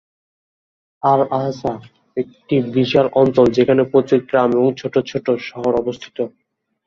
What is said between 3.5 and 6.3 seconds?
যেখানে প্রচুর গ্রাম এবং ছোট ছোট শহর অবস্থিত।